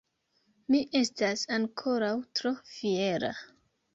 Mi 0.75 0.79
estas 0.99 1.43
ankoraŭ 1.57 2.11
tro 2.39 2.53
fiera! 2.73 3.33